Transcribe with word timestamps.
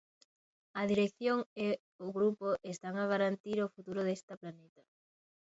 A 0.79 0.81
dirección 0.91 1.39
e 1.65 1.67
o 2.05 2.07
grupo 2.17 2.47
están 2.73 2.95
a 2.99 3.09
garantir 3.13 3.57
o 3.65 3.71
futuro 3.75 4.01
desta 4.03 4.33
planta. 4.41 4.81